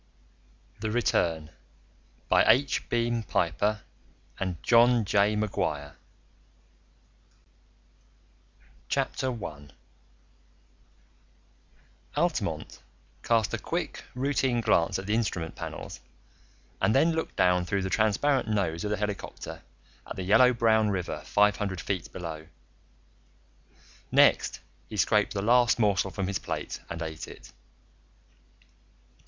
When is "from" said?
26.09-26.25